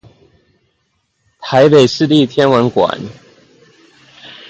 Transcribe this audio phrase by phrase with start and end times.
[1.41, 2.99] 臺北市立天文館